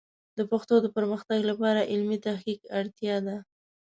د 0.37 0.39
پښتو 0.51 0.75
د 0.81 0.87
پرمختګ 0.95 1.39
لپاره 1.51 1.79
د 1.81 1.87
علمي 1.91 2.17
تحقیق 2.27 2.59
اړتیا 2.79 3.15
ده. 3.27 3.37